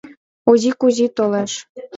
[0.49, 1.53] Ози Кузи толеш.